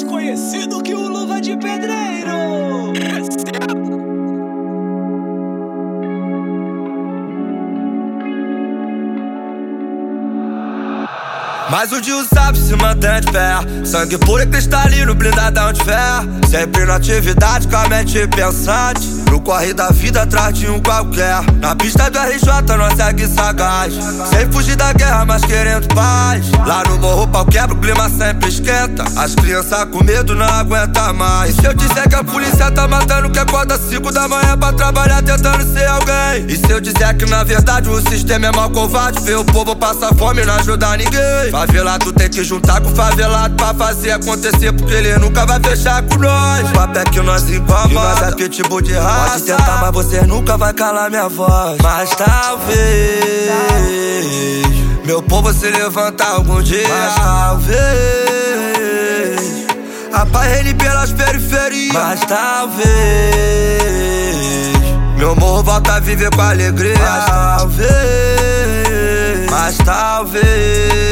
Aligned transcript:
conhecido 0.00 0.82
que 0.82 0.94
o 0.94 1.06
Luva 1.06 1.38
de 1.38 1.54
Pedreiro. 1.56 2.92
Mas 11.70 11.92
o 11.92 12.00
Dio 12.00 12.24
sabe 12.32 12.58
se 12.58 12.74
mantém 12.76 13.20
de 13.20 13.32
pé. 13.32 13.54
Sangue 13.84 14.16
puro 14.18 14.42
e 14.42 14.46
cristalino, 14.46 15.14
blindadão 15.14 15.72
de 15.72 15.84
fé. 15.84 15.98
Sempre 16.48 16.86
na 16.86 16.96
atividade 16.96 17.68
com 17.68 17.76
a 17.76 17.88
mente 17.88 18.26
pensante 18.28 19.21
No 19.32 19.40
corre 19.40 19.72
da 19.72 19.88
vida 19.88 20.24
atrás 20.24 20.52
de 20.52 20.68
um 20.68 20.78
qualquer. 20.78 21.40
Na 21.58 21.74
pista 21.74 22.10
do 22.10 22.18
RJ 22.18 22.76
nós 22.76 22.94
segue 22.94 23.26
sagaz. 23.26 23.94
Sem 24.28 24.52
fugir 24.52 24.76
da 24.76 24.92
guerra, 24.92 25.24
mas 25.24 25.42
querendo 25.42 25.88
paz. 25.94 26.44
Lá 26.66 26.82
no 26.86 26.98
morro 26.98 27.26
pau 27.26 27.46
quebra, 27.46 27.74
o 27.74 27.78
clima 27.78 28.10
sempre 28.10 28.50
esquenta. 28.50 29.04
As 29.16 29.34
crianças 29.34 29.86
com 29.86 30.04
medo 30.04 30.34
não 30.34 30.44
aguentam 30.44 31.14
mais. 31.14 31.56
E 31.56 31.60
se 31.62 31.66
eu 31.66 31.72
disser 31.72 32.10
que 32.10 32.14
a 32.14 32.22
polícia 32.22 32.70
tá 32.70 32.86
matando 32.86 33.30
Que 33.30 33.38
acorda 33.38 33.78
5 33.78 34.12
da 34.12 34.28
manhã 34.28 34.58
pra 34.58 34.70
trabalhar 34.74 35.22
tentando 35.22 35.64
ser 35.72 35.86
alguém. 35.86 36.46
E 36.48 36.56
se 36.58 36.70
eu 36.70 36.78
disser 36.78 37.16
que 37.16 37.24
na 37.24 37.42
verdade 37.42 37.88
o 37.88 38.02
sistema 38.10 38.48
é 38.48 38.52
mal 38.52 38.68
covarde 38.68 39.18
Vê 39.22 39.34
o 39.34 39.44
povo 39.46 39.74
passar 39.74 40.14
fome 40.14 40.42
e 40.42 40.44
não 40.44 40.56
ajuda 40.56 40.94
ninguém. 40.94 41.50
Favelado 41.50 42.12
tem 42.12 42.28
que 42.28 42.44
juntar 42.44 42.82
com 42.82 42.94
favelado 42.94 43.54
pra 43.54 43.72
fazer 43.72 44.10
acontecer, 44.10 44.72
porque 44.74 44.92
ele 44.92 45.16
nunca 45.16 45.46
vai 45.46 45.58
fechar 45.58 46.02
com 46.02 46.18
nós. 46.18 46.64
O 46.70 47.22
nós 47.22 47.48
incomoda, 47.48 47.88
que 47.88 47.94
nós 47.94 48.22
é 48.22 48.30
pitbull 48.32 48.82
de 48.82 48.92
raça. 48.92 49.21
Pode 49.28 49.42
tentar, 49.44 49.80
mas 49.80 49.92
você 49.92 50.22
nunca 50.22 50.56
vai 50.56 50.72
calar 50.72 51.10
minha 51.10 51.28
voz. 51.28 51.78
Mas 51.82 52.10
talvez 52.10 53.52
meu 55.04 55.22
povo 55.22 55.52
se 55.52 55.70
levantar 55.70 56.32
algum 56.32 56.62
dia. 56.62 56.88
Mas 56.88 57.14
talvez 57.14 57.72
apague 60.12 60.74
pelas 60.74 61.12
periferias. 61.12 61.92
Mas 61.92 62.20
talvez 62.20 62.82
meu 65.16 65.36
morro 65.36 65.62
volta 65.62 65.94
a 65.94 66.00
viver 66.00 66.34
com 66.34 66.42
alegria. 66.42 66.94
Mas 66.98 67.26
talvez, 67.26 67.90
mas 69.50 69.76
talvez 69.78 71.02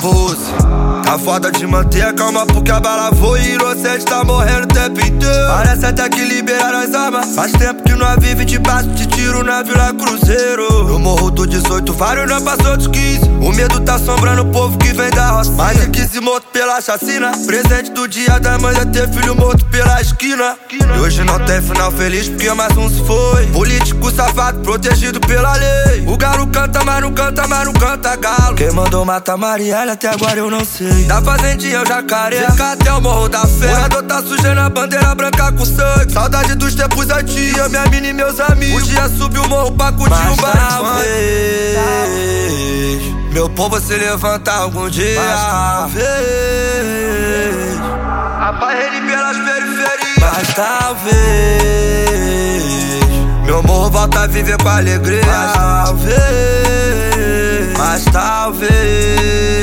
pose. 0.00 0.65
Tá 1.06 1.16
foda 1.16 1.52
de 1.52 1.64
manter 1.68 2.02
a 2.02 2.12
calma 2.12 2.44
porque 2.44 2.68
a 2.68 2.80
bala 2.80 3.12
e 3.40 3.54
inocente 3.54 4.04
tá 4.04 4.24
morrendo 4.24 4.64
o 4.64 4.66
tempo 4.66 5.00
inteiro. 5.00 5.46
Parece 5.46 5.86
até 5.86 6.08
que 6.08 6.20
liberaram 6.24 6.80
as 6.80 6.92
armas. 6.92 7.32
Faz 7.32 7.52
tempo 7.52 7.80
que 7.84 7.94
nós 7.94 8.16
vive 8.18 8.44
de 8.44 8.58
baixo 8.58 8.88
de 8.88 9.06
tiro 9.06 9.44
na 9.44 9.62
Vila 9.62 9.94
Cruzeiro. 9.94 10.88
No 10.88 10.98
morro 10.98 11.30
do 11.30 11.46
18, 11.46 11.92
vários 11.92 12.28
não 12.28 12.42
passou 12.42 12.76
dos 12.76 12.88
15. 12.88 13.20
O 13.40 13.52
medo 13.52 13.80
tá 13.82 13.94
assombrando 13.94 14.42
o 14.42 14.46
povo 14.46 14.76
que 14.78 14.92
vem 14.92 15.08
da 15.10 15.30
roça. 15.30 15.52
Mais 15.52 15.80
de 15.80 15.88
15 15.90 16.20
morto 16.20 16.48
pela 16.52 16.80
chacina. 16.80 17.30
Presente 17.46 17.92
do 17.92 18.08
dia 18.08 18.40
da 18.40 18.58
mãe 18.58 18.76
é 18.76 18.84
ter 18.84 19.08
filho 19.08 19.36
morto 19.36 19.64
pela 19.66 20.00
esquina. 20.00 20.56
E 20.72 20.98
hoje 20.98 21.22
não 21.22 21.38
tem 21.44 21.62
final 21.62 21.92
feliz 21.92 22.28
porque 22.28 22.52
mais 22.52 22.76
um 22.76 22.90
se 22.90 23.04
foi. 23.04 23.46
Político 23.52 24.10
safado 24.10 24.58
protegido 24.58 25.20
pela 25.20 25.54
lei. 25.54 26.04
O 26.08 26.16
galo 26.16 26.48
canta, 26.48 26.82
mas 26.84 27.00
não 27.00 27.12
canta, 27.12 27.46
mas 27.46 27.64
não 27.64 27.72
canta 27.72 28.16
galo. 28.16 28.56
Quem 28.56 28.72
mandou 28.72 29.04
matar 29.04 29.36
Marielle 29.36 29.92
até 29.92 30.08
agora 30.08 30.38
eu 30.38 30.50
não 30.50 30.64
sei. 30.64 30.95
Da 31.04 31.22
fazendinha 31.22 31.76
eu 31.76 31.86
jacaré, 31.86 32.50
fica 32.50 32.72
até 32.72 32.92
o 32.92 33.00
morro 33.00 33.28
da 33.28 33.46
fé. 33.46 33.68
Morador 33.68 34.02
tá 34.04 34.22
sujando 34.22 34.60
a 34.60 34.68
bandeira 34.68 35.14
branca 35.14 35.52
com 35.52 35.64
sangue. 35.64 36.12
Saudade 36.12 36.54
dos 36.54 36.74
tempos 36.74 37.08
antigos, 37.10 37.68
minha 37.68 37.86
mina 37.86 38.08
e 38.08 38.12
meus 38.12 38.40
amigos. 38.40 38.82
O 38.82 38.86
dia 38.86 39.08
subiu 39.08 39.42
o 39.42 39.48
morro 39.48 39.72
pra 39.72 39.92
curtir 39.92 40.14
Mas 40.14 40.38
o 40.38 40.42
bar. 40.42 40.82
Meu 43.32 43.48
povo 43.50 43.78
se 43.80 43.94
levanta 43.94 44.50
algum 44.50 44.88
dia. 44.88 45.20
Mas 45.20 45.40
talvez 45.46 46.06
apague 48.40 48.82
ele 48.82 49.00
pelas 49.06 49.36
periferias. 49.36 50.18
Mas 50.20 50.54
talvez 50.54 51.76
meu 53.44 53.62
morro 53.62 53.90
volta 53.90 54.20
a 54.22 54.26
viver 54.26 54.56
com 54.56 54.68
alegria. 54.68 55.22
Mas 55.24 55.52
talvez, 55.52 56.16
mas 57.76 58.04
talvez 58.06 59.55